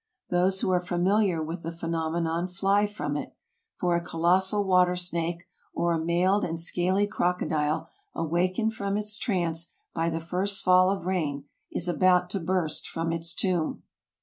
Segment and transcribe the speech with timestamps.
[0.31, 3.35] Those who are familiar with the phenomenon fly from it;
[3.75, 5.43] for a colossal water snake,
[5.75, 11.05] or a mailed and scaly crocodile, awakened from its trance by the first fall of
[11.05, 13.83] rain, is about to burst from its tomb.